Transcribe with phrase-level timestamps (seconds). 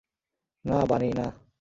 [0.65, 1.41] না, বানি, না!